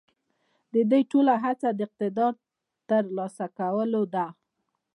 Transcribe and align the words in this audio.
د 0.73 0.75
دوی 0.89 1.03
ټوله 1.11 1.33
هڅه 1.43 1.69
د 1.73 1.79
اقتدار 1.87 2.33
د 2.37 2.41
تر 2.89 3.03
لاسه 3.17 3.45
کولو 3.57 4.01
ده. 4.15 4.25